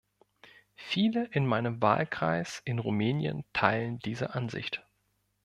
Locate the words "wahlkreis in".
1.79-2.79